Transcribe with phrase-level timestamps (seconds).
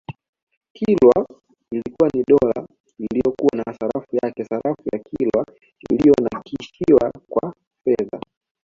[0.73, 1.27] Kilwa
[1.71, 2.67] ilikuwa ni dola
[2.97, 5.45] iliyokuwa na sarafu yake sarafu ya Kilwa
[5.89, 8.21] iliyonakishiwa kwa fedha